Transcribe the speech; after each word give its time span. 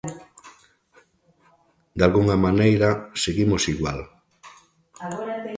Dalgunha 1.99 2.37
maneira 2.47 2.89
seguimos 3.23 3.63
igual. 3.73 3.99